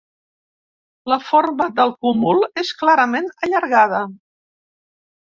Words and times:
La 1.11 1.17
forma 1.25 1.67
del 1.79 1.91
cúmul 2.05 2.41
és 2.61 2.71
clarament 2.79 3.27
allargada. 3.49 4.01